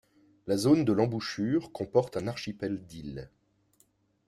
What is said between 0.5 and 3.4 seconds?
zone de l’embouchure comporte un archipel d’îles.